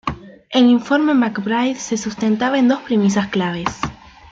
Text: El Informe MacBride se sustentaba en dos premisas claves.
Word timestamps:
El 0.49 0.63
Informe 0.67 1.13
MacBride 1.13 1.75
se 1.79 1.95
sustentaba 1.95 2.57
en 2.57 2.67
dos 2.67 2.79
premisas 2.81 3.27
claves. 3.27 3.69